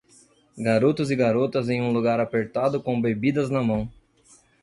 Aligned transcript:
Garotos 0.57 1.11
e 1.11 1.15
garotas 1.15 1.69
em 1.69 1.79
um 1.79 1.91
lugar 1.93 2.19
apertado 2.19 2.81
com 2.81 2.99
bebidas 2.99 3.51
na 3.51 3.61
mão. 3.61 3.87